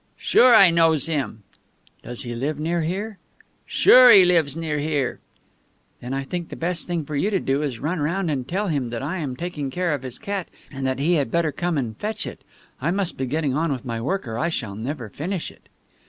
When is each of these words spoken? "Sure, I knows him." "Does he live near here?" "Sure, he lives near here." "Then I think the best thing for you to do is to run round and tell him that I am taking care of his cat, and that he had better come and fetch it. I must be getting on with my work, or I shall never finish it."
"Sure, 0.17 0.55
I 0.55 0.71
knows 0.71 1.05
him." 1.05 1.43
"Does 2.01 2.23
he 2.23 2.33
live 2.33 2.59
near 2.59 2.81
here?" 2.81 3.19
"Sure, 3.67 4.11
he 4.11 4.25
lives 4.25 4.55
near 4.57 4.79
here." 4.79 5.19
"Then 5.99 6.11
I 6.11 6.23
think 6.23 6.49
the 6.49 6.55
best 6.55 6.87
thing 6.87 7.05
for 7.05 7.15
you 7.15 7.29
to 7.29 7.39
do 7.39 7.61
is 7.61 7.75
to 7.75 7.81
run 7.81 7.99
round 7.99 8.31
and 8.31 8.47
tell 8.47 8.69
him 8.69 8.89
that 8.89 9.03
I 9.03 9.17
am 9.19 9.35
taking 9.35 9.69
care 9.69 9.93
of 9.93 10.01
his 10.01 10.17
cat, 10.17 10.47
and 10.71 10.87
that 10.87 10.97
he 10.97 11.13
had 11.21 11.29
better 11.29 11.51
come 11.51 11.77
and 11.77 11.95
fetch 11.95 12.25
it. 12.25 12.43
I 12.81 12.89
must 12.89 13.15
be 13.15 13.27
getting 13.27 13.55
on 13.55 13.71
with 13.71 13.85
my 13.85 14.01
work, 14.01 14.27
or 14.27 14.39
I 14.39 14.49
shall 14.49 14.73
never 14.73 15.07
finish 15.07 15.51
it." 15.51 15.69